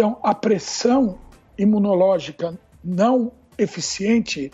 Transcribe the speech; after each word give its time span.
Então, 0.00 0.16
a 0.22 0.34
pressão 0.34 1.18
imunológica 1.58 2.58
não 2.82 3.30
eficiente 3.58 4.50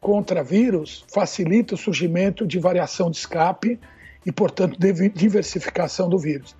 contra 0.00 0.42
vírus 0.42 1.04
facilita 1.06 1.76
o 1.76 1.78
surgimento 1.78 2.44
de 2.44 2.58
variação 2.58 3.08
de 3.08 3.18
escape 3.18 3.78
e, 4.26 4.32
portanto, 4.32 4.76
diversificação 5.14 6.08
do 6.08 6.18
vírus. 6.18 6.56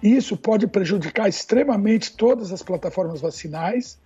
Isso 0.00 0.36
pode 0.36 0.68
prejudicar 0.68 1.28
extremamente 1.28 2.16
todas 2.16 2.52
as 2.52 2.62
plataformas 2.62 3.20
vacinais 3.20 3.98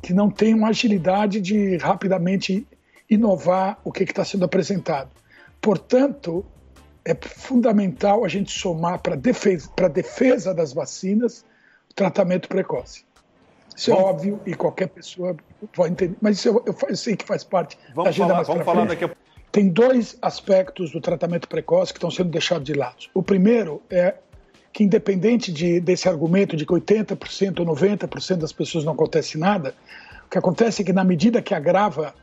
que 0.00 0.14
não 0.14 0.30
têm 0.30 0.54
uma 0.54 0.68
agilidade 0.68 1.42
de 1.42 1.76
rapidamente 1.76 2.66
inovar 3.10 3.78
o 3.84 3.92
que 3.92 4.04
está 4.04 4.24
sendo 4.24 4.46
apresentado. 4.46 5.10
Portanto, 5.60 6.42
é 7.04 7.14
fundamental 7.14 8.24
a 8.24 8.28
gente 8.28 8.50
somar 8.50 8.98
para 9.00 9.14
defesa, 9.14 9.68
a 9.78 9.88
defesa 9.88 10.54
das 10.54 10.72
vacinas 10.72 11.44
tratamento 11.94 12.48
precoce. 12.48 13.04
Isso 13.76 13.90
é 13.90 13.94
óbvio 13.94 14.40
e 14.46 14.54
qualquer 14.54 14.88
pessoa 14.88 15.36
vai 15.76 15.90
entender. 15.90 16.16
Mas 16.20 16.38
isso 16.38 16.48
eu, 16.48 16.62
eu, 16.66 16.76
eu 16.88 16.96
sei 16.96 17.16
que 17.16 17.24
faz 17.24 17.42
parte 17.42 17.76
vamos 17.94 18.04
da 18.04 18.10
agenda 18.10 18.28
falar, 18.28 18.36
mais 18.36 18.48
Vamos 18.48 18.64
falar 18.64 18.84
daqui 18.86 19.04
a 19.04 19.10
Tem 19.50 19.68
dois 19.68 20.16
aspectos 20.22 20.92
do 20.92 21.00
tratamento 21.00 21.48
precoce 21.48 21.92
que 21.92 21.98
estão 21.98 22.10
sendo 22.10 22.30
deixados 22.30 22.64
de 22.64 22.72
lado. 22.72 23.06
O 23.12 23.22
primeiro 23.22 23.82
é 23.90 24.14
que, 24.72 24.84
independente 24.84 25.52
de, 25.52 25.80
desse 25.80 26.08
argumento 26.08 26.56
de 26.56 26.66
que 26.66 26.72
80% 26.72 27.60
ou 27.60 27.66
90% 27.66 28.36
das 28.36 28.52
pessoas 28.52 28.84
não 28.84 28.92
acontece 28.92 29.38
nada, 29.38 29.74
o 30.26 30.28
que 30.28 30.38
acontece 30.38 30.82
é 30.82 30.84
que, 30.84 30.92
na 30.92 31.04
medida 31.04 31.42
que 31.42 31.54
agrava 31.54 32.14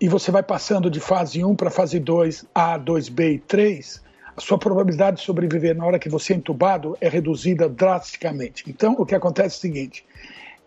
e 0.00 0.08
você 0.08 0.30
vai 0.30 0.42
passando 0.42 0.90
de 0.90 1.00
fase 1.00 1.42
1 1.44 1.54
para 1.56 1.70
fase 1.70 1.98
2, 1.98 2.46
A, 2.54 2.78
2B 2.78 3.34
e 3.34 3.38
3, 3.38 4.02
a 4.36 4.40
sua 4.40 4.58
probabilidade 4.58 5.18
de 5.18 5.22
sobreviver 5.22 5.76
na 5.76 5.84
hora 5.84 5.98
que 5.98 6.08
você 6.08 6.32
é 6.32 6.36
entubado 6.36 6.96
é 7.00 7.08
reduzida 7.08 7.68
drasticamente. 7.68 8.64
Então, 8.68 8.94
o 8.98 9.04
que 9.04 9.14
acontece 9.14 9.56
é 9.56 9.58
o 9.58 9.60
seguinte: 9.60 10.06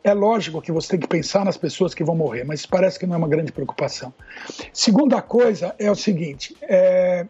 é 0.04 0.14
lógico 0.14 0.62
que 0.62 0.72
você 0.72 0.90
tem 0.90 1.00
que 1.00 1.08
pensar 1.08 1.44
nas 1.44 1.58
pessoas 1.58 1.94
que 1.94 2.04
vão 2.04 2.16
morrer, 2.16 2.44
mas 2.44 2.66
parece 2.66 3.00
que 3.00 3.08
não 3.08 3.16
é 3.16 3.17
uma 3.17 3.28
grande 3.28 3.52
preocupação. 3.52 4.14
Segunda 4.72 5.22
coisa 5.22 5.73
é 5.80 5.89
o 5.89 5.95
seguinte: 5.95 6.56
é, 6.62 7.26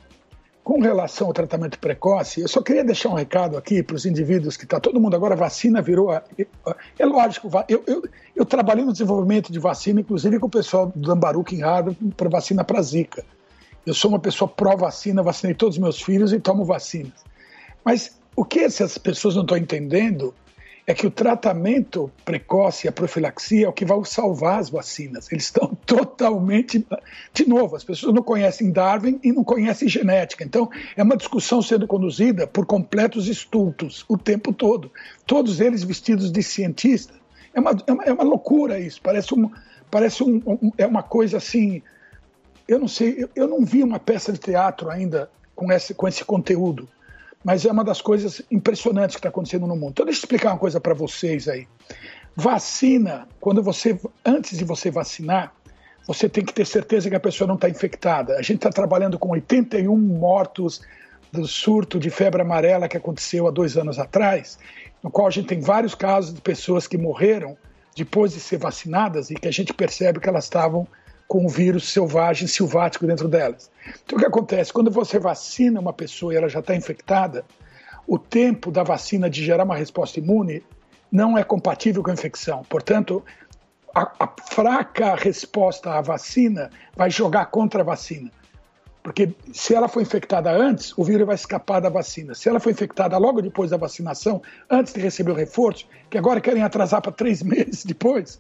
com 0.62 0.82
relação 0.82 1.28
ao 1.28 1.34
tratamento 1.34 1.80
precoce, 1.80 2.42
eu 2.42 2.48
só 2.48 2.62
queria 2.62 2.84
deixar 2.84 3.10
um 3.10 3.14
recado 3.14 3.56
aqui 3.56 3.82
para 3.82 3.96
os 3.96 4.06
indivíduos 4.06 4.58
que 4.58 4.66
está 4.66 4.80
todo 4.80 5.00
mundo 5.00 5.16
agora 5.16 5.36
vacina 5.36 5.82
virou. 5.82 6.12
A, 6.12 6.24
é 7.00 7.06
lógico, 7.06 7.50
eu, 7.70 7.84
eu, 7.88 8.04
eu, 8.36 8.46
trabalhei 8.46 8.84
no 8.84 8.92
desenvolvimento 8.92 9.54
de 9.54 9.60
vacina, 9.60 10.02
inclusive 10.02 10.40
com 10.40 10.48
o 10.48 10.50
pessoal 10.50 10.92
do 10.94 11.12
Ambaruca 11.12 11.56
em 11.56 11.62
Harvard 11.62 11.98
para 12.18 12.30
vacina 12.30 12.64
para 12.64 12.82
Zika. 12.82 13.24
Eu 13.86 13.94
sou 13.94 14.10
uma 14.10 14.20
pessoa 14.20 14.48
pró-vacina, 14.48 15.22
vacinei 15.22 15.56
todos 15.56 15.76
os 15.76 15.82
meus 15.82 16.02
filhos 16.02 16.34
e 16.34 16.40
tomo 16.40 16.66
vacinas. 16.66 17.24
Mas 17.84 18.18
o 18.36 18.44
que 18.44 18.60
essas 18.60 18.98
pessoas 18.98 19.36
não 19.36 19.44
estão 19.44 19.58
entendendo 19.58 20.34
é 20.88 20.94
que 20.94 21.08
o 21.08 21.12
tratamento 21.12 22.12
precoce, 22.24 22.88
a 22.88 22.92
profilaxia, 22.92 23.66
é 23.66 23.70
o 23.70 23.74
que 23.74 23.86
vai 23.86 23.98
salvar 24.06 24.60
as 24.60 24.70
vacinas. 24.70 25.32
Eles 25.32 25.46
estão 25.46 25.76
totalmente. 25.86 26.86
De 27.34 27.48
novo, 27.48 27.76
as 27.76 27.84
pessoas 27.84 28.14
não 28.14 28.22
conhecem 28.22 28.72
Darwin 28.72 29.20
e 29.24 29.32
não 29.32 29.44
conhecem 29.44 29.88
genética. 29.88 30.44
Então, 30.44 30.70
é 30.96 31.02
uma 31.02 31.18
discussão 31.18 31.62
sendo 31.62 31.88
conduzida 31.88 32.46
por 32.46 32.66
completos 32.66 33.28
estultos 33.28 34.06
o 34.08 34.18
tempo 34.18 34.54
todo. 34.54 34.92
Todos 35.26 35.60
eles 35.60 35.84
vestidos 35.84 36.32
de 36.32 36.44
cientistas. 36.44 37.18
É 37.54 37.60
uma, 37.60 37.72
é 37.88 37.92
uma, 37.92 38.04
é 38.04 38.14
uma 38.14 38.24
loucura 38.24 38.80
isso. 38.80 39.02
Parece, 39.02 39.34
um, 39.34 39.50
parece 39.90 40.24
um, 40.24 40.42
um, 40.46 40.72
é 40.78 40.86
uma 40.86 41.02
coisa 41.02 41.38
assim. 41.38 41.82
Eu 42.68 42.80
não 42.80 42.88
sei, 42.88 43.24
eu, 43.24 43.30
eu 43.36 43.48
não 43.48 43.64
vi 43.64 43.84
uma 43.84 44.00
peça 44.00 44.32
de 44.32 44.40
teatro 44.40 44.90
ainda 44.90 45.30
com 45.56 45.72
esse, 45.72 45.94
com 45.94 46.08
esse 46.08 46.24
conteúdo 46.24 46.88
mas 47.46 47.64
é 47.64 47.72
uma 47.72 47.84
das 47.84 48.02
coisas 48.02 48.42
impressionantes 48.50 49.16
que 49.16 49.20
está 49.20 49.30
acontecendo 49.30 49.68
no 49.68 49.76
mundo. 49.76 49.92
Então, 49.92 50.06
deixa 50.06 50.18
eu 50.18 50.24
explicar 50.24 50.50
uma 50.50 50.58
coisa 50.58 50.82
para 50.82 50.96
vocês 50.96 51.48
aí. 51.48 51.68
Vacina, 52.36 53.28
quando 53.40 53.62
você, 53.62 54.00
antes 54.26 54.58
de 54.58 54.66
você 54.66 54.90
vacinar, 54.90 55.54
você 56.08 56.28
tem 56.28 56.44
que 56.44 56.52
ter 56.52 56.66
certeza 56.66 57.08
que 57.08 57.16
a 57.16 57.20
pessoa 57.20 57.48
não 57.48 57.54
está 57.54 57.70
infectada. 57.70 58.34
A 58.34 58.42
gente 58.42 58.56
está 58.58 58.72
trabalhando 58.72 59.20
com 59.20 59.30
81 59.30 59.96
mortos 59.96 60.82
do 61.32 61.48
surto 61.48 62.00
de 62.00 62.10
febre 62.10 62.42
amarela 62.42 62.88
que 62.88 62.98
aconteceu 62.98 63.48
há 63.48 63.52
dois 63.52 63.78
anos 63.78 64.00
atrás, 64.00 64.58
no 65.04 65.12
qual 65.12 65.28
a 65.28 65.32
gente 65.32 65.48
tem 65.48 65.60
vários 65.60 65.94
casos 65.94 66.34
de 66.34 66.42
pessoas 66.42 66.88
que 66.88 66.98
morreram 66.98 67.56
depois 67.96 68.34
de 68.34 68.40
ser 68.40 68.58
vacinadas 68.58 69.30
e 69.30 69.36
que 69.36 69.48
a 69.48 69.54
gente 69.54 69.72
percebe 69.72 70.20
que 70.20 70.28
elas 70.28 70.46
estavam 70.46 70.88
com 71.28 71.46
o 71.46 71.50
vírus 71.50 71.90
selvagem, 71.90 72.48
silvático 72.48 73.08
dentro 73.08 73.28
delas. 73.28 73.72
Então, 74.04 74.18
o 74.18 74.22
que 74.22 74.28
acontece? 74.28 74.72
Quando 74.72 74.92
você 74.92 75.20
vacina 75.20 75.80
uma 75.80 75.94
pessoa 75.94 76.34
e 76.34 76.38
ela 76.38 76.50
já 76.50 76.60
está 76.60 76.76
infectada, 76.76 77.44
o 78.08 78.20
tempo 78.20 78.72
da 78.72 78.84
vacina 78.84 79.30
de 79.30 79.44
gerar 79.44 79.64
uma 79.64 79.76
resposta 79.76 80.20
imune 80.20 80.64
não 81.12 81.38
é 81.38 81.44
compatível 81.44 82.04
com 82.04 82.12
a 82.12 82.14
infecção. 82.14 82.64
Portanto, 82.70 83.24
a, 83.94 84.12
a 84.20 84.34
fraca 84.52 85.16
resposta 85.16 85.92
à 85.92 86.02
vacina 86.02 86.70
vai 86.96 87.10
jogar 87.10 87.46
contra 87.48 87.82
a 87.82 87.86
vacina. 87.86 88.32
Porque 89.02 89.36
se 89.54 89.76
ela 89.76 89.88
foi 89.88 90.02
infectada 90.02 90.52
antes, 90.52 90.92
o 90.98 91.04
vírus 91.04 91.28
vai 91.28 91.36
escapar 91.36 91.80
da 91.80 91.90
vacina. 91.90 92.34
Se 92.34 92.50
ela 92.50 92.60
foi 92.60 92.72
infectada 92.72 93.16
logo 93.18 93.40
depois 93.40 93.70
da 93.70 93.78
vacinação, 93.78 94.42
antes 94.70 94.94
de 94.94 95.00
receber 95.00 95.32
o 95.32 95.36
reforço, 95.36 95.88
que 96.10 96.18
agora 96.18 96.42
querem 96.42 96.64
atrasar 96.64 97.02
para 97.02 97.12
três 97.12 97.42
meses 97.44 97.86
depois, 97.86 98.40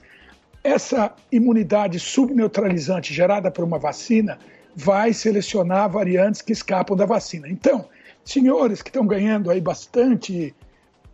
essa 0.65 1.13
imunidade 1.31 1.99
subneutralizante 1.99 3.13
gerada 3.13 3.51
por 3.51 3.63
uma 3.63 3.77
vacina 3.77 4.39
vai 4.75 5.13
selecionar 5.13 5.87
variantes 5.87 6.41
que 6.41 6.51
escapam 6.51 6.97
da 6.97 7.05
vacina. 7.05 7.47
Então, 7.47 7.85
senhores 8.23 8.81
que 8.81 8.89
estão 8.89 9.05
ganhando 9.05 9.51
aí 9.51 9.61
bastante 9.61 10.55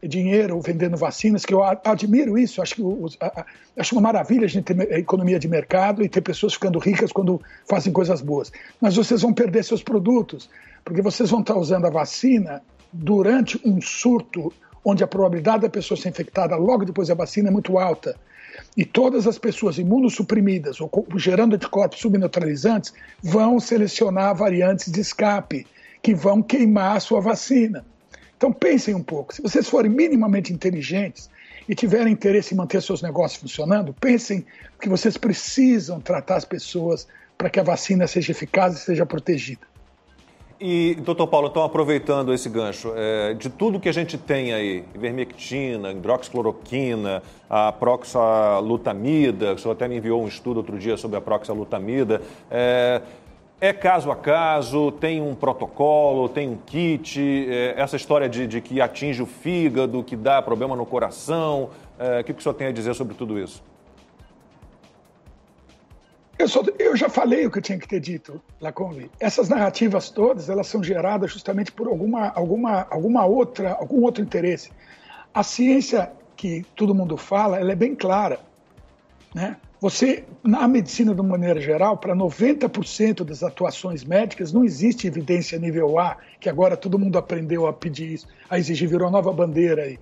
dinheiro 0.01 0.59
vendendo 0.61 0.95
vacinas, 0.95 1.45
que 1.45 1.53
eu 1.53 1.61
admiro 1.61 2.37
isso, 2.37 2.61
acho, 2.61 2.75
que 2.75 2.81
acho 3.77 3.93
uma 3.93 4.01
maravilha 4.01 4.45
a 4.45 4.47
gente 4.47 4.63
ter 4.63 4.97
economia 4.97 5.37
de 5.37 5.49
mercado 5.49 6.01
e 6.01 6.07
ter 6.07 6.21
pessoas 6.21 6.53
ficando 6.53 6.79
ricas 6.79 7.11
quando 7.11 7.39
fazem 7.67 7.91
coisas 7.91 8.21
boas. 8.21 8.53
Mas 8.79 8.95
vocês 8.95 9.21
vão 9.21 9.33
perder 9.33 9.65
seus 9.65 9.83
produtos, 9.83 10.49
porque 10.83 11.01
vocês 11.01 11.29
vão 11.29 11.41
estar 11.41 11.57
usando 11.57 11.85
a 11.85 11.89
vacina 11.89 12.63
durante 12.91 13.61
um 13.65 13.81
surto 13.81 14.51
onde 14.83 15.03
a 15.03 15.07
probabilidade 15.07 15.63
da 15.63 15.69
pessoa 15.69 15.99
ser 15.99 16.07
infectada 16.07 16.55
logo 16.55 16.85
depois 16.85 17.09
da 17.09 17.15
vacina 17.15 17.49
é 17.49 17.51
muito 17.51 17.77
alta 17.77 18.15
e 18.75 18.85
todas 18.85 19.27
as 19.27 19.37
pessoas 19.37 19.77
imunossuprimidas 19.77 20.79
ou 20.79 20.89
gerando 21.15 21.55
anticorpos 21.55 21.99
subneutralizantes 21.99 22.93
vão 23.21 23.59
selecionar 23.59 24.35
variantes 24.35 24.91
de 24.91 25.01
escape 25.01 25.67
que 26.01 26.15
vão 26.15 26.41
queimar 26.41 26.97
a 26.97 26.99
sua 26.99 27.19
vacina. 27.19 27.85
Então 28.37 28.51
pensem 28.51 28.95
um 28.95 29.03
pouco. 29.03 29.35
Se 29.35 29.41
vocês 29.41 29.69
forem 29.69 29.91
minimamente 29.91 30.53
inteligentes 30.53 31.29
e 31.67 31.75
tiverem 31.75 32.13
interesse 32.13 32.53
em 32.53 32.57
manter 32.57 32.81
seus 32.81 33.01
negócios 33.01 33.39
funcionando, 33.39 33.93
pensem 33.93 34.45
que 34.81 34.89
vocês 34.89 35.15
precisam 35.17 35.99
tratar 35.99 36.37
as 36.37 36.45
pessoas 36.45 37.07
para 37.37 37.49
que 37.49 37.59
a 37.59 37.63
vacina 37.63 38.07
seja 38.07 38.31
eficaz 38.31 38.75
e 38.75 38.79
seja 38.79 39.05
protegida. 39.05 39.70
E, 40.63 40.93
doutor 40.93 41.25
Paulo, 41.25 41.47
então 41.47 41.63
aproveitando 41.63 42.31
esse 42.31 42.47
gancho, 42.47 42.93
é, 42.95 43.33
de 43.33 43.49
tudo 43.49 43.79
que 43.79 43.89
a 43.89 43.91
gente 43.91 44.15
tem 44.15 44.53
aí, 44.53 44.83
ivermectina, 44.93 45.91
hidroxicloroquina, 45.91 47.23
a 47.49 47.71
proxalutamida, 47.71 49.55
o 49.55 49.57
senhor 49.57 49.71
até 49.71 49.87
me 49.87 49.97
enviou 49.97 50.21
um 50.21 50.27
estudo 50.27 50.57
outro 50.57 50.77
dia 50.77 50.95
sobre 50.97 51.17
a 51.17 51.21
proxalutamida, 51.21 52.21
é, 52.51 53.01
é 53.59 53.73
caso 53.73 54.11
a 54.11 54.15
caso, 54.15 54.91
tem 54.91 55.19
um 55.19 55.33
protocolo, 55.33 56.29
tem 56.29 56.47
um 56.47 56.57
kit, 56.57 57.19
é, 57.19 57.73
essa 57.75 57.95
história 57.95 58.29
de, 58.29 58.45
de, 58.45 58.61
que 58.61 58.79
atinge 58.79 59.19
o 59.19 59.25
fígado, 59.25 60.03
que 60.03 60.15
dá 60.15 60.43
problema 60.43 60.75
no 60.75 60.85
coração, 60.85 61.71
é, 61.97 62.19
o 62.19 62.23
que, 62.23 62.33
que 62.33 62.39
o 62.39 62.43
senhor 62.43 62.53
tem 62.53 62.67
a 62.67 62.71
dizer 62.71 62.93
sobre 62.93 63.15
tudo 63.15 63.39
isso? 63.39 63.63
Eu, 66.41 66.47
só, 66.47 66.63
eu, 66.79 66.97
já 66.97 67.07
falei 67.07 67.45
o 67.45 67.51
que 67.51 67.59
eu 67.59 67.61
tinha 67.61 67.77
que 67.77 67.87
ter 67.87 67.99
dito, 67.99 68.41
Lacombe. 68.59 69.11
Essas 69.19 69.47
narrativas 69.47 70.09
todas, 70.09 70.49
elas 70.49 70.65
são 70.65 70.83
geradas 70.83 71.31
justamente 71.31 71.71
por 71.71 71.87
alguma, 71.87 72.29
alguma, 72.29 72.87
alguma 72.89 73.25
outra, 73.25 73.73
algum 73.73 74.01
outro 74.01 74.23
interesse. 74.23 74.71
A 75.31 75.43
ciência 75.43 76.11
que 76.35 76.65
todo 76.75 76.95
mundo 76.95 77.15
fala, 77.15 77.59
ela 77.59 77.71
é 77.73 77.75
bem 77.75 77.93
clara, 77.93 78.39
né? 79.35 79.55
Você, 79.79 80.25
na 80.43 80.67
medicina 80.67 81.13
de 81.13 81.21
uma 81.21 81.29
maneira 81.29 81.61
geral, 81.61 81.95
para 81.95 82.15
90% 82.15 83.23
das 83.23 83.43
atuações 83.43 84.03
médicas, 84.03 84.51
não 84.51 84.63
existe 84.63 85.05
evidência 85.05 85.59
nível 85.59 85.99
A, 85.99 86.17
que 86.39 86.49
agora 86.49 86.75
todo 86.75 86.97
mundo 86.97 87.19
aprendeu 87.19 87.67
a 87.67 87.73
pedir 87.73 88.13
isso, 88.13 88.27
a 88.49 88.57
exigir, 88.57 88.89
virou 88.89 89.07
a 89.07 89.11
nova 89.11 89.31
bandeira 89.31 89.83
aí 89.83 89.99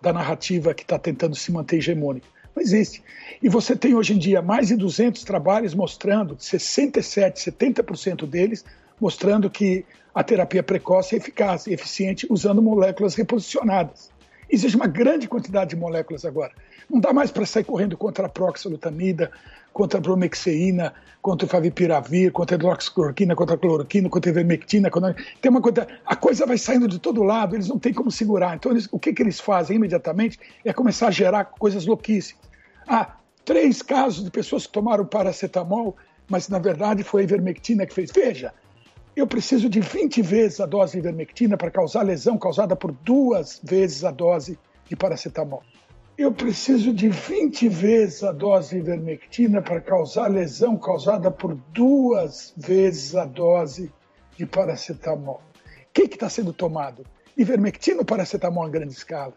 da 0.00 0.12
narrativa 0.12 0.72
que 0.72 0.82
está 0.82 1.00
tentando 1.00 1.34
se 1.34 1.50
manter 1.50 1.78
hegemônica. 1.78 2.28
Não 2.60 2.62
existe. 2.62 3.02
E 3.42 3.48
você 3.48 3.74
tem 3.74 3.94
hoje 3.94 4.12
em 4.12 4.18
dia 4.18 4.42
mais 4.42 4.68
de 4.68 4.76
200 4.76 5.24
trabalhos 5.24 5.74
mostrando, 5.74 6.36
67, 6.38 7.50
70% 7.50 8.26
deles, 8.26 8.66
mostrando 9.00 9.48
que 9.48 9.82
a 10.14 10.22
terapia 10.22 10.62
precoce 10.62 11.14
é 11.14 11.18
eficaz 11.18 11.66
e 11.66 11.72
eficiente 11.72 12.26
usando 12.28 12.60
moléculas 12.60 13.14
reposicionadas. 13.14 14.10
Existe 14.50 14.76
uma 14.76 14.86
grande 14.86 15.26
quantidade 15.26 15.70
de 15.70 15.76
moléculas 15.76 16.26
agora. 16.26 16.52
Não 16.90 17.00
dá 17.00 17.14
mais 17.14 17.30
para 17.30 17.46
sair 17.46 17.64
correndo 17.64 17.96
contra 17.96 18.26
a 18.26 18.28
proxalutamida, 18.28 19.30
contra 19.72 19.98
a 19.98 20.02
bromexeína, 20.02 20.92
contra 21.22 21.46
o 21.46 21.48
favipiravir, 21.48 22.30
contra 22.32 22.56
a 22.56 22.58
hidroxicloroquina, 22.58 23.34
contra 23.34 23.54
a 23.54 23.58
cloroquina, 23.58 24.10
contra 24.10 24.30
a 24.30 24.32
ivermectina. 24.32 24.90
Contra... 24.90 25.16
Tem 25.40 25.50
uma 25.50 25.62
coisa, 25.62 25.88
a 26.04 26.14
coisa 26.14 26.44
vai 26.44 26.58
saindo 26.58 26.86
de 26.86 26.98
todo 26.98 27.22
lado, 27.22 27.56
eles 27.56 27.68
não 27.68 27.78
têm 27.78 27.94
como 27.94 28.10
segurar. 28.10 28.56
Então, 28.56 28.72
eles, 28.72 28.86
o 28.92 28.98
que, 28.98 29.14
que 29.14 29.22
eles 29.22 29.40
fazem 29.40 29.76
imediatamente 29.76 30.38
é 30.62 30.74
começar 30.74 31.08
a 31.08 31.10
gerar 31.10 31.46
coisas 31.46 31.86
louquíssimas. 31.86 32.49
Ah, 32.92 33.18
três 33.44 33.82
casos 33.82 34.24
de 34.24 34.32
pessoas 34.32 34.66
que 34.66 34.72
tomaram 34.72 35.06
paracetamol, 35.06 35.96
mas 36.28 36.48
na 36.48 36.58
verdade 36.58 37.04
foi 37.04 37.20
a 37.20 37.24
ivermectina 37.24 37.86
que 37.86 37.94
fez. 37.94 38.10
Veja, 38.12 38.52
eu 39.14 39.28
preciso 39.28 39.68
de 39.68 39.78
20 39.78 40.20
vezes 40.22 40.58
a 40.58 40.66
dose 40.66 40.94
de 40.94 40.98
ivermectina 40.98 41.56
para 41.56 41.70
causar 41.70 42.02
lesão 42.02 42.36
causada 42.36 42.74
por 42.74 42.90
duas 42.90 43.60
vezes 43.62 44.02
a 44.02 44.10
dose 44.10 44.58
de 44.88 44.96
paracetamol. 44.96 45.62
Eu 46.18 46.32
preciso 46.32 46.92
de 46.92 47.08
20 47.08 47.68
vezes 47.68 48.24
a 48.24 48.32
dose 48.32 48.70
de 48.70 48.78
ivermectina 48.78 49.62
para 49.62 49.80
causar 49.80 50.26
lesão 50.26 50.76
causada 50.76 51.30
por 51.30 51.54
duas 51.72 52.52
vezes 52.56 53.14
a 53.14 53.24
dose 53.24 53.92
de 54.36 54.44
paracetamol. 54.44 55.40
O 55.64 55.92
que 55.92 56.12
está 56.12 56.28
sendo 56.28 56.52
tomado? 56.52 57.06
Ivermectina 57.36 57.98
ou 57.98 58.04
paracetamol 58.04 58.66
em 58.66 58.72
grande 58.72 58.94
escala? 58.94 59.34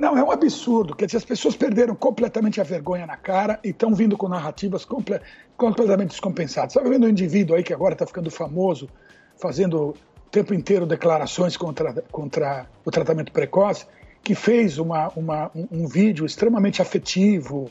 Não, 0.00 0.16
é 0.16 0.24
um 0.24 0.30
absurdo. 0.30 0.96
Quer 0.96 1.04
dizer, 1.04 1.18
as 1.18 1.26
pessoas 1.26 1.54
perderam 1.54 1.94
completamente 1.94 2.58
a 2.58 2.64
vergonha 2.64 3.06
na 3.06 3.18
cara 3.18 3.60
e 3.62 3.68
estão 3.68 3.94
vindo 3.94 4.16
com 4.16 4.30
narrativas 4.30 4.82
comple 4.82 5.20
completamente 5.58 6.12
descompensadas. 6.12 6.70
Estava 6.70 6.88
vendo 6.88 7.04
um 7.04 7.08
indivíduo 7.10 7.54
aí 7.54 7.62
que 7.62 7.74
agora 7.74 7.92
está 7.92 8.06
ficando 8.06 8.30
famoso, 8.30 8.88
fazendo 9.36 9.90
o 9.90 9.94
tempo 10.30 10.54
inteiro 10.54 10.86
declarações 10.86 11.54
contra, 11.54 12.02
contra 12.10 12.66
o 12.82 12.90
tratamento 12.90 13.30
precoce, 13.30 13.84
que 14.22 14.34
fez 14.34 14.78
uma, 14.78 15.08
uma, 15.10 15.50
um, 15.54 15.68
um 15.70 15.86
vídeo 15.86 16.24
extremamente 16.24 16.80
afetivo, 16.80 17.70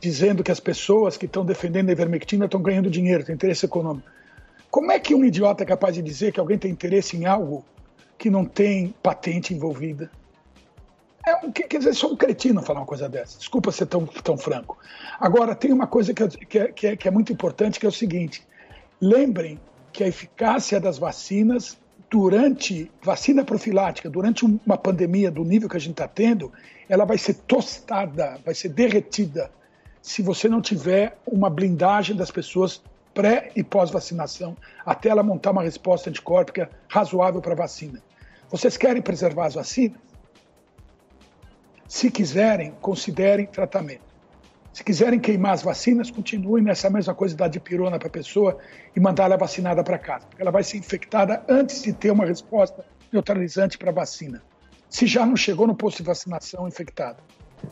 dizendo 0.00 0.42
que 0.42 0.50
as 0.50 0.58
pessoas 0.58 1.16
que 1.16 1.26
estão 1.26 1.46
defendendo 1.46 1.90
a 1.90 1.92
ivermectina 1.92 2.46
estão 2.46 2.60
ganhando 2.60 2.90
dinheiro, 2.90 3.24
têm 3.24 3.36
interesse 3.36 3.64
econômico. 3.64 4.08
Como 4.68 4.90
é 4.90 4.98
que 4.98 5.14
um 5.14 5.24
idiota 5.24 5.62
é 5.62 5.66
capaz 5.66 5.94
de 5.94 6.02
dizer 6.02 6.32
que 6.32 6.40
alguém 6.40 6.58
tem 6.58 6.72
interesse 6.72 7.16
em 7.16 7.24
algo 7.24 7.64
que 8.18 8.28
não 8.28 8.44
tem 8.44 8.92
patente 9.00 9.54
envolvida? 9.54 10.10
É 11.28 11.50
quer 11.50 11.78
dizer, 11.78 11.94
sou 11.94 12.12
um 12.12 12.16
cretino 12.16 12.62
falar 12.62 12.80
uma 12.80 12.86
coisa 12.86 13.08
dessa. 13.08 13.38
Desculpa 13.38 13.70
ser 13.70 13.86
tão, 13.86 14.06
tão 14.06 14.38
franco. 14.38 14.78
Agora, 15.20 15.54
tem 15.54 15.72
uma 15.72 15.86
coisa 15.86 16.14
que, 16.14 16.28
que, 16.46 16.58
é, 16.58 16.72
que, 16.72 16.86
é, 16.86 16.96
que 16.96 17.08
é 17.08 17.10
muito 17.10 17.32
importante, 17.32 17.78
que 17.78 17.86
é 17.86 17.88
o 17.88 17.92
seguinte. 17.92 18.42
Lembrem 19.00 19.60
que 19.92 20.02
a 20.02 20.08
eficácia 20.08 20.80
das 20.80 20.98
vacinas 20.98 21.76
durante 22.10 22.90
vacina 23.02 23.44
profilática, 23.44 24.08
durante 24.08 24.44
uma 24.44 24.78
pandemia 24.78 25.30
do 25.30 25.44
nível 25.44 25.68
que 25.68 25.76
a 25.76 25.80
gente 25.80 25.92
está 25.92 26.08
tendo, 26.08 26.50
ela 26.88 27.04
vai 27.04 27.18
ser 27.18 27.34
tostada, 27.34 28.38
vai 28.44 28.54
ser 28.54 28.70
derretida, 28.70 29.50
se 30.00 30.22
você 30.22 30.48
não 30.48 30.62
tiver 30.62 31.18
uma 31.26 31.50
blindagem 31.50 32.16
das 32.16 32.30
pessoas 32.30 32.82
pré 33.12 33.50
e 33.54 33.62
pós-vacinação, 33.62 34.56
até 34.86 35.08
ela 35.08 35.22
montar 35.22 35.50
uma 35.50 35.62
resposta 35.62 36.08
anticorpíca 36.08 36.70
razoável 36.88 37.42
para 37.42 37.52
a 37.52 37.56
vacina. 37.56 38.02
Vocês 38.48 38.76
querem 38.76 39.02
preservar 39.02 39.46
as 39.46 39.54
vacinas? 39.54 39.98
Se 41.88 42.10
quiserem, 42.10 42.74
considerem 42.82 43.46
tratamento. 43.46 44.02
Se 44.74 44.84
quiserem 44.84 45.18
queimar 45.18 45.54
as 45.54 45.62
vacinas, 45.62 46.10
continuem 46.10 46.62
nessa 46.62 46.90
mesma 46.90 47.14
coisa 47.14 47.34
de 47.34 47.38
dar 47.38 47.48
de 47.48 47.58
pirona 47.58 47.98
para 47.98 48.08
a 48.08 48.10
pessoa 48.10 48.58
e 48.94 49.00
mandar 49.00 49.24
ela 49.24 49.38
vacinada 49.38 49.82
para 49.82 49.98
casa. 49.98 50.26
Porque 50.26 50.42
ela 50.42 50.50
vai 50.50 50.62
ser 50.62 50.76
infectada 50.76 51.42
antes 51.48 51.82
de 51.82 51.94
ter 51.94 52.10
uma 52.10 52.26
resposta 52.26 52.84
neutralizante 53.10 53.78
para 53.78 53.90
a 53.90 53.94
vacina. 53.94 54.42
Se 54.90 55.06
já 55.06 55.24
não 55.24 55.34
chegou 55.34 55.66
no 55.66 55.74
posto 55.74 55.98
de 55.98 56.02
vacinação 56.04 56.68
infectada. 56.68 57.16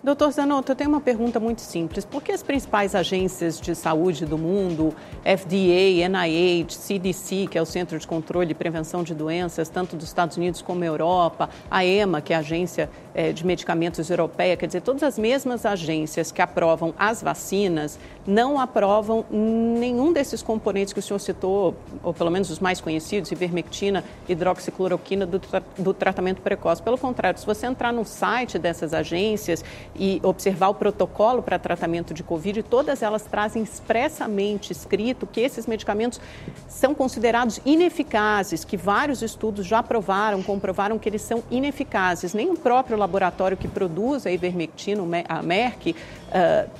Doutor 0.02 0.30
Zanotto, 0.30 0.70
eu 0.70 0.76
tenho 0.76 0.90
uma 0.90 1.00
pergunta 1.00 1.40
muito 1.40 1.60
simples. 1.60 2.04
Por 2.04 2.22
que 2.22 2.30
as 2.30 2.42
principais 2.42 2.94
agências 2.94 3.60
de 3.60 3.74
saúde 3.74 4.24
do 4.24 4.38
mundo, 4.38 4.94
FDA, 5.22 6.08
NIH, 6.08 6.70
CDC, 6.70 7.48
que 7.50 7.58
é 7.58 7.62
o 7.62 7.66
Centro 7.66 7.98
de 7.98 8.06
Controle 8.06 8.52
e 8.52 8.54
Prevenção 8.54 9.02
de 9.02 9.14
Doenças, 9.14 9.68
tanto 9.68 9.96
dos 9.96 10.06
Estados 10.06 10.36
Unidos 10.36 10.62
como 10.62 10.84
Europa, 10.84 11.50
a 11.68 11.84
EMA, 11.84 12.20
que 12.20 12.32
é 12.32 12.36
a 12.36 12.38
Agência 12.38 12.88
é, 13.14 13.32
de 13.32 13.44
Medicamentos 13.44 14.08
Europeia, 14.08 14.56
quer 14.56 14.66
dizer, 14.66 14.82
todas 14.82 15.02
as 15.02 15.18
mesmas 15.18 15.66
agências 15.66 16.30
que 16.30 16.40
aprovam 16.40 16.94
as 16.96 17.22
vacinas, 17.22 17.98
não 18.26 18.60
aprovam 18.60 19.24
nenhum 19.30 20.12
desses 20.12 20.42
componentes 20.42 20.92
que 20.92 21.00
o 21.00 21.02
senhor 21.02 21.18
citou, 21.18 21.74
ou 22.02 22.12
pelo 22.12 22.30
menos 22.30 22.50
os 22.50 22.60
mais 22.60 22.80
conhecidos, 22.80 23.32
ivermectina, 23.32 24.04
hidroxicloroquina, 24.28 25.26
do, 25.26 25.38
tra 25.38 25.62
do 25.78 25.94
tratamento 25.94 26.42
precoce. 26.42 26.82
Pelo 26.82 26.98
contrário, 26.98 27.40
se 27.40 27.46
você 27.46 27.66
entrar 27.66 27.92
no 27.92 28.04
site 28.04 28.58
dessas 28.58 28.92
agências 28.92 29.64
e 29.94 30.20
observar 30.22 30.68
o 30.68 30.74
protocolo 30.74 31.42
para 31.42 31.58
tratamento 31.58 32.12
de 32.12 32.22
Covid, 32.22 32.62
todas 32.62 33.02
elas 33.02 33.22
trazem 33.24 33.62
expressamente 33.62 34.72
escrito 34.72 35.26
que 35.26 35.40
esses 35.40 35.66
medicamentos 35.66 36.20
são 36.68 36.94
considerados 36.94 37.60
ineficazes, 37.64 38.64
que 38.64 38.76
vários 38.76 39.22
estudos 39.22 39.66
já 39.66 39.82
provaram, 39.82 40.42
comprovaram 40.42 40.98
que 40.98 41.08
eles 41.08 41.22
são 41.22 41.42
ineficazes. 41.50 42.34
Nem 42.34 42.50
o 42.50 42.56
próprio 42.56 42.96
laboratório 42.96 43.56
que 43.56 43.68
produz 43.68 44.26
a 44.26 44.30
ivermectina, 44.30 45.02
a 45.28 45.42
Merck, 45.42 45.90
uh, 45.92 46.70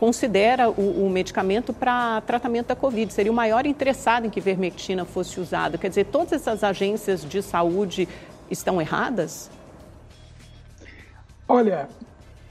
considera 0.00 0.70
o, 0.70 1.06
o 1.06 1.10
medicamento 1.10 1.74
para 1.74 2.22
tratamento 2.22 2.68
da 2.68 2.74
Covid. 2.74 3.12
Seria 3.12 3.30
o 3.30 3.34
maior 3.34 3.66
interessado 3.66 4.26
em 4.26 4.30
que 4.30 4.40
ivermectina 4.40 5.04
fosse 5.04 5.38
usada. 5.38 5.76
Quer 5.76 5.90
dizer, 5.90 6.06
todas 6.06 6.32
essas 6.32 6.64
agências 6.64 7.22
de 7.22 7.42
saúde 7.42 8.08
estão 8.50 8.80
erradas? 8.80 9.50
Olha, 11.50 11.88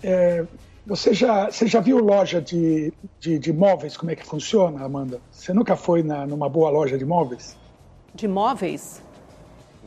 é, 0.04 0.46
você, 0.86 1.14
já, 1.14 1.50
você 1.50 1.66
já 1.68 1.80
viu 1.80 2.00
loja 2.00 2.42
de, 2.42 2.92
de, 3.18 3.40
de, 3.40 3.54
móveis, 3.54 3.96
como 3.96 4.12
é 4.12 4.16
que 4.16 4.26
funciona, 4.26 4.84
Amanda? 4.84 5.22
Você 5.32 5.54
nunca 5.54 5.78
foi 5.78 6.04
na, 6.04 6.28
numa 6.28 6.50
boa 6.50 6.70
loja 6.70 6.98
de 6.98 7.06
móveis? 7.06 7.58
De 8.14 8.28
móveis? 8.28 9.02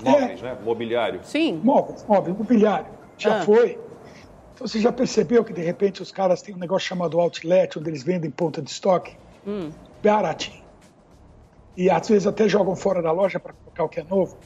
Móveis, 0.03 0.41
é. 0.41 0.45
né? 0.45 0.59
Mobiliário. 0.65 1.21
Sim. 1.25 1.61
Móveis, 1.63 2.03
móveis, 2.09 2.35
mobiliário. 2.39 2.87
Já 3.19 3.41
ah. 3.41 3.43
foi? 3.43 3.79
Então, 4.55 4.67
você 4.67 4.81
já 4.81 4.91
percebeu 4.91 5.45
que, 5.45 5.53
de 5.53 5.61
repente, 5.61 6.01
os 6.01 6.11
caras 6.11 6.41
têm 6.41 6.55
um 6.55 6.59
negócio 6.59 6.89
chamado 6.89 7.21
outlet, 7.21 7.79
onde 7.79 7.91
eles 7.91 8.03
vendem 8.03 8.31
ponta 8.31 8.63
de 8.63 8.71
estoque? 8.71 9.15
Hum. 9.47 9.71
Baratinho. 10.03 10.65
E, 11.77 11.91
às 11.91 12.09
vezes, 12.09 12.27
até 12.27 12.49
jogam 12.49 12.75
fora 12.75 13.03
da 13.03 13.13
loja 13.13 13.39
para 13.39 13.53
colocar 13.53 13.85
o 13.85 13.89
que 13.91 14.01
é 14.01 14.05
novo. 14.05 14.39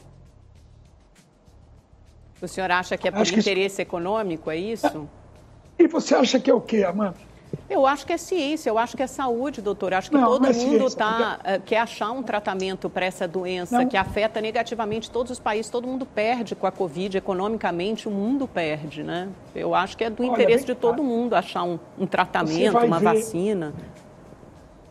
O 2.41 2.47
senhor 2.47 2.71
acha 2.71 2.97
que 2.97 3.09
é 3.09 3.11
por 3.11 3.23
acho 3.23 3.38
interesse 3.38 3.81
econômico, 3.81 4.50
é 4.50 4.56
isso? 4.56 5.09
E 5.79 5.87
você 5.87 6.15
acha 6.15 6.38
que 6.38 6.50
é 6.50 6.55
o 6.55 6.61
quê, 6.61 6.85
Amanda? 6.85 7.17
Eu 7.69 7.87
acho 7.87 8.06
que 8.06 8.12
é 8.12 8.17
ciência, 8.17 8.71
eu 8.71 8.79
acho 8.79 8.97
que 8.97 9.03
é 9.03 9.06
saúde, 9.06 9.61
doutor. 9.61 9.93
Eu 9.93 9.99
acho 9.99 10.11
que 10.11 10.17
não, 10.17 10.25
todo 10.27 10.43
não 10.43 10.50
é 10.50 10.53
mundo 10.53 10.94
tá, 10.94 11.41
uh, 11.41 11.62
quer 11.62 11.79
achar 11.79 12.11
um 12.11 12.23
tratamento 12.23 12.88
para 12.88 13.06
essa 13.06 13.27
doença 13.27 13.79
não. 13.79 13.88
que 13.88 13.97
afeta 13.97 14.41
negativamente 14.41 15.11
todos 15.11 15.33
os 15.33 15.41
países. 15.41 15.71
Todo 15.71 15.87
mundo 15.87 16.06
perde 16.06 16.55
com 16.55 16.67
a 16.67 16.73
Covid, 16.73 17.17
economicamente 17.17 18.09
o 18.09 18.11
mundo 18.11 18.47
perde, 18.47 19.03
né? 19.03 19.29
Eu 19.55 19.75
acho 19.75 19.97
que 19.97 20.05
é 20.05 20.11
do 20.11 20.23
Olha, 20.23 20.33
interesse 20.33 20.65
de 20.65 20.75
todo 20.75 21.03
mundo 21.03 21.35
achar 21.35 21.65
um, 21.65 21.79
um 21.99 22.06
tratamento, 22.06 22.79
uma 22.79 22.99
ver, 22.99 23.05
vacina. 23.05 23.75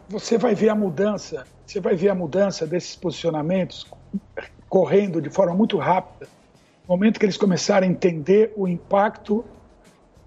Você 0.10 0.38
vai 0.38 0.54
ver 0.54 0.70
a 0.70 0.76
mudança, 0.76 1.46
você 1.66 1.80
vai 1.80 1.96
ver 1.96 2.10
a 2.10 2.16
mudança 2.16 2.68
desses 2.68 2.96
posicionamentos 2.96 3.86
correndo 4.68 5.22
de 5.22 5.30
forma 5.30 5.54
muito 5.54 5.78
rápida 5.78 6.28
no 6.88 6.94
momento 6.96 7.20
que 7.20 7.26
eles 7.26 7.38
começarem 7.38 7.90
a 7.90 7.92
entender 7.92 8.54
o 8.56 8.68
impacto 8.68 9.44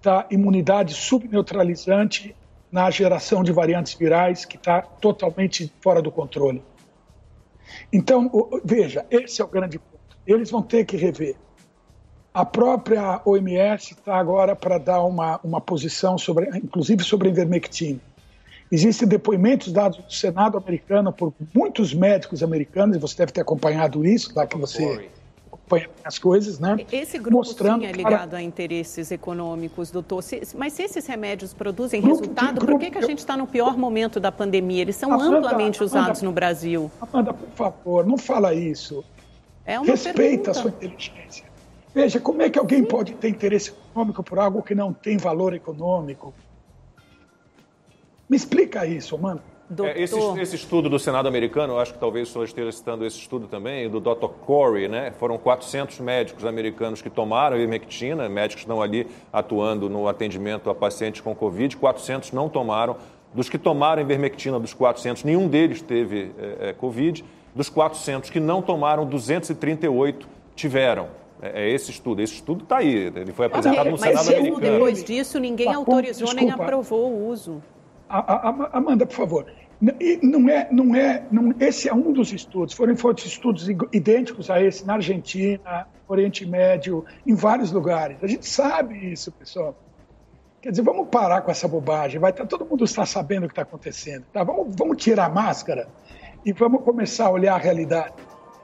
da 0.02 0.26
imunidade 0.30 0.92
subneutralizante 0.92 2.34
na 2.70 2.90
geração 2.90 3.42
de 3.42 3.52
variantes 3.52 3.94
virais, 3.94 4.44
que 4.44 4.56
está 4.56 4.82
totalmente 4.82 5.72
fora 5.80 6.02
do 6.02 6.10
controle. 6.10 6.62
Então, 7.92 8.30
veja, 8.64 9.06
esse 9.10 9.40
é 9.40 9.44
o 9.44 9.48
grande 9.48 9.78
ponto. 9.78 10.18
Eles 10.26 10.50
vão 10.50 10.62
ter 10.62 10.84
que 10.84 10.96
rever. 10.96 11.36
A 12.34 12.44
própria 12.44 13.22
OMS 13.24 13.94
está 13.94 14.16
agora 14.16 14.54
para 14.54 14.78
dar 14.78 15.02
uma, 15.02 15.40
uma 15.42 15.60
posição, 15.60 16.18
sobre, 16.18 16.48
inclusive 16.58 17.02
sobre 17.02 17.28
a 17.28 17.30
ivermectina. 17.30 18.00
Existem 18.70 19.08
depoimentos 19.08 19.72
dados 19.72 19.98
no 19.98 20.10
Senado 20.10 20.58
americano 20.58 21.12
por 21.12 21.32
muitos 21.54 21.94
médicos 21.94 22.42
americanos, 22.42 22.96
e 22.96 23.00
você 23.00 23.16
deve 23.16 23.32
ter 23.32 23.40
acompanhado 23.40 24.04
isso, 24.04 24.32
lá 24.36 24.46
que 24.46 24.58
você 24.58 25.08
acompanha 25.68 25.90
as 26.02 26.18
coisas, 26.18 26.58
né? 26.58 26.76
Esse 26.90 27.18
grupo 27.18 27.36
mostrando 27.36 27.82
sim 27.82 27.86
é 27.86 27.92
ligado 27.92 28.30
para... 28.30 28.38
a 28.38 28.42
interesses 28.42 29.10
econômicos, 29.10 29.90
doutor. 29.90 30.22
Se, 30.22 30.40
mas 30.56 30.72
se 30.72 30.82
esses 30.82 31.06
remédios 31.06 31.52
produzem 31.52 32.00
grupo, 32.00 32.20
resultado, 32.20 32.60
grupo, 32.60 32.72
por 32.72 32.80
que, 32.80 32.90
que 32.90 32.98
a 32.98 33.06
gente 33.06 33.18
está 33.18 33.36
no 33.36 33.46
pior 33.46 33.76
momento 33.76 34.18
da 34.18 34.32
pandemia? 34.32 34.82
Eles 34.82 34.96
são 34.96 35.12
Amanda, 35.12 35.38
amplamente 35.38 35.84
usados 35.84 36.08
Amanda, 36.08 36.24
no 36.24 36.32
Brasil. 36.32 36.90
Amanda, 37.00 37.34
por 37.34 37.50
favor, 37.50 38.06
não 38.06 38.16
fala 38.16 38.54
isso. 38.54 39.04
É 39.64 39.78
Respeita 39.78 40.14
pergunta. 40.14 40.50
a 40.50 40.54
sua 40.54 40.70
inteligência. 40.70 41.44
Veja, 41.94 42.18
como 42.18 42.42
é 42.42 42.48
que 42.48 42.58
alguém 42.58 42.80
sim. 42.80 42.86
pode 42.86 43.14
ter 43.14 43.28
interesse 43.28 43.70
econômico 43.70 44.22
por 44.22 44.38
algo 44.38 44.62
que 44.62 44.74
não 44.74 44.92
tem 44.92 45.18
valor 45.18 45.52
econômico? 45.52 46.32
Me 48.28 48.36
explica 48.36 48.86
isso, 48.86 49.14
Amanda. 49.14 49.42
Doutor... 49.70 49.94
É, 49.94 50.00
esse, 50.00 50.18
esse, 50.40 50.56
estudo 50.56 50.88
do 50.88 50.98
Senado 50.98 51.28
americano, 51.28 51.74
eu 51.74 51.78
acho 51.78 51.92
que 51.92 51.98
talvez 51.98 52.28
o 52.28 52.32
senhor 52.32 52.44
esteja 52.44 52.72
citando 52.72 53.04
esse 53.04 53.18
estudo 53.18 53.46
também, 53.46 53.88
do 53.88 54.00
Dr. 54.00 54.28
Corey, 54.46 54.88
né? 54.88 55.12
Foram 55.18 55.36
400 55.36 56.00
médicos 56.00 56.46
americanos 56.46 57.02
que 57.02 57.10
tomaram 57.10 57.56
ivermectina, 57.56 58.28
médicos 58.30 58.62
estão 58.62 58.80
ali 58.80 59.06
atuando 59.30 59.90
no 59.90 60.08
atendimento 60.08 60.70
a 60.70 60.74
pacientes 60.74 61.20
com 61.20 61.34
Covid, 61.34 61.76
400 61.76 62.32
não 62.32 62.48
tomaram. 62.48 62.96
Dos 63.34 63.50
que 63.50 63.58
tomaram 63.58 64.00
ivermectina, 64.00 64.58
dos 64.58 64.72
400, 64.72 65.22
nenhum 65.22 65.46
deles 65.48 65.82
teve 65.82 66.32
é, 66.38 66.70
é, 66.70 66.72
Covid. 66.72 67.22
Dos 67.54 67.68
400 67.68 68.30
que 68.30 68.40
não 68.40 68.62
tomaram, 68.62 69.04
238 69.04 70.26
tiveram. 70.56 71.08
É, 71.42 71.64
é 71.64 71.70
esse 71.70 71.90
estudo. 71.90 72.22
Esse 72.22 72.34
estudo 72.34 72.62
está 72.62 72.78
aí. 72.78 73.12
Ele 73.14 73.32
foi 73.32 73.46
apresentado 73.46 73.90
no 73.90 73.98
Senado 73.98 74.28
americano. 74.28 74.60
Mas 74.60 74.70
depois 74.70 75.04
disso, 75.04 75.38
ninguém 75.38 75.72
autorizou 75.72 76.32
nem 76.32 76.50
aprovou 76.50 77.12
o 77.12 77.28
uso. 77.28 77.62
A, 78.08 78.48
a, 78.48 78.78
Amanda, 78.78 79.06
por 79.06 79.14
favor. 79.14 79.46
Não 79.80 80.48
é, 80.48 80.68
não 80.72 80.96
é, 80.96 81.24
não, 81.30 81.54
esse 81.60 81.88
é 81.88 81.94
um 81.94 82.12
dos 82.12 82.32
estudos. 82.32 82.74
Foram, 82.74 82.96
foram 82.96 83.14
estudos 83.16 83.68
idênticos 83.92 84.50
a 84.50 84.60
esse 84.60 84.84
na 84.84 84.94
Argentina, 84.94 85.86
Oriente 86.08 86.44
Médio, 86.44 87.04
em 87.24 87.34
vários 87.34 87.70
lugares. 87.70 88.16
A 88.22 88.26
gente 88.26 88.46
sabe 88.46 89.12
isso, 89.12 89.30
pessoal. 89.30 89.76
Quer 90.60 90.70
dizer, 90.70 90.82
vamos 90.82 91.08
parar 91.08 91.42
com 91.42 91.50
essa 91.50 91.68
bobagem. 91.68 92.18
Vai, 92.18 92.32
tá, 92.32 92.44
todo 92.44 92.66
mundo 92.66 92.84
está 92.84 93.06
sabendo 93.06 93.44
o 93.44 93.46
que 93.46 93.52
está 93.52 93.62
acontecendo. 93.62 94.24
Tá? 94.32 94.42
Vamos, 94.42 94.74
vamos 94.76 94.96
tirar 94.96 95.26
a 95.26 95.28
máscara 95.28 95.88
e 96.44 96.52
vamos 96.52 96.82
começar 96.82 97.26
a 97.26 97.30
olhar 97.30 97.54
a 97.54 97.58
realidade. 97.58 98.14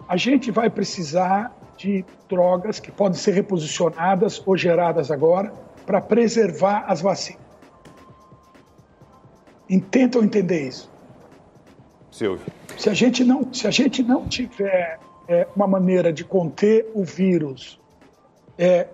A 0.09 0.17
gente 0.17 0.51
vai 0.51 0.69
precisar 0.69 1.57
de 1.77 2.05
drogas 2.29 2.81
que 2.81 2.91
podem 2.91 3.19
ser 3.19 3.33
reposicionadas 3.33 4.43
ou 4.45 4.57
geradas 4.57 5.11
agora 5.11 5.53
para 5.87 6.01
preservar 6.01 6.85
as 6.89 7.01
vacinas. 7.01 7.44
Tentam 9.91 10.23
entender 10.23 10.69
isso. 10.69 10.91
Silvio. 12.11 12.47
Se 12.79 12.89
a 12.89 12.95
gente 12.95 13.25
não, 13.25 13.53
se 13.53 13.67
a 13.67 13.71
gente 13.71 14.03
não 14.03 14.29
tiver 14.29 14.99
é, 15.29 15.47
uma 15.57 15.67
maneira 15.67 16.13
de 16.13 16.25
conter 16.25 16.91
o 16.95 17.03
vírus 17.03 17.81
é, 18.59 18.87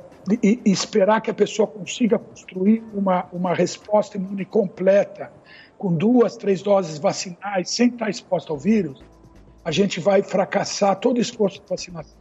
e, 0.43 0.61
e, 0.65 0.71
esperar 0.71 1.21
que 1.21 1.31
a 1.31 1.35
pessoa 1.35 1.67
consiga 1.67 2.19
construir 2.19 2.83
uma, 2.95 3.27
uma 3.33 3.55
resposta 3.55 4.17
imune 4.17 4.45
completa 4.45 5.33
com 5.77 5.93
duas, 5.95 6.37
três 6.37 6.63
doses 6.63 6.99
vacinais 6.99 7.71
sem 7.71 7.89
estar 7.89 8.09
exposta 8.09 8.53
ao 8.53 8.59
vírus, 8.59 9.03
a 9.65 9.71
gente 9.71 9.99
vai 9.99 10.23
fracassar 10.23 10.97
todo 10.97 11.19
o 11.19 11.21
esforço 11.21 11.61
de 11.61 11.69
vacinação. 11.69 12.19